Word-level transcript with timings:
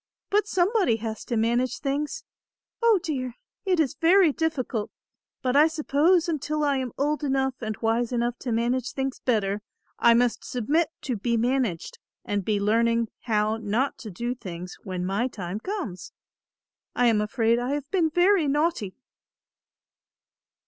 But 0.31 0.47
somebody 0.47 0.95
has 0.95 1.23
to 1.25 1.37
manage 1.37 1.77
things. 1.77 2.23
Oh, 2.81 2.99
dear, 3.03 3.35
it 3.65 3.79
is 3.79 3.93
very 3.93 4.31
difficult, 4.33 4.89
but 5.43 5.55
I 5.55 5.67
suppose 5.67 6.27
until 6.27 6.63
I 6.63 6.77
am 6.77 6.91
old 6.97 7.23
enough 7.23 7.53
and 7.61 7.77
wise 7.83 8.11
enough 8.11 8.39
to 8.39 8.51
manage 8.51 8.93
things 8.93 9.19
better, 9.19 9.61
I 9.99 10.15
must 10.15 10.43
submit 10.43 10.89
to 11.01 11.17
be 11.17 11.37
managed 11.37 11.99
and 12.25 12.43
be 12.43 12.59
learning 12.59 13.09
how 13.25 13.57
not 13.57 13.99
to 13.99 14.09
do 14.09 14.33
things 14.33 14.75
when 14.83 15.05
my 15.05 15.27
time 15.27 15.59
comes. 15.59 16.13
I 16.95 17.05
am 17.05 17.21
afraid 17.21 17.59
I 17.59 17.73
have 17.75 17.87
been 17.91 18.09
very 18.09 18.47
naughty." 18.47 18.95